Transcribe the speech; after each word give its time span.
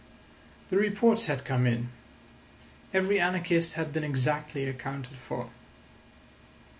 The 0.71 0.77
reports 0.77 1.25
had 1.25 1.45
come 1.45 1.67
in: 1.67 1.89
every 2.91 3.19
anarchist 3.19 3.75
had 3.75 3.93
been 3.93 4.03
exactly 4.03 4.65
accounted 4.65 5.13
for. 5.15 5.51